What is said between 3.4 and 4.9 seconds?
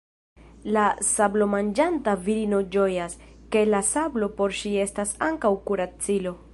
ke la sablo por ŝi